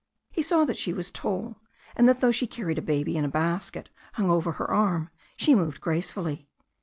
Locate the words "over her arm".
4.31-5.11